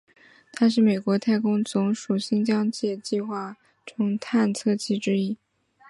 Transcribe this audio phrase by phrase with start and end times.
[0.51, 5.37] 它是美国太空总署新疆界计画计划中的探测器之一。